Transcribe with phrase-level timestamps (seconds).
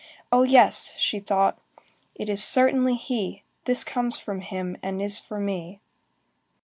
[0.31, 1.59] —"Oh yes!" she thought,
[2.15, 3.43] "it is certainly he!
[3.65, 5.79] This comes from him, and is for me!"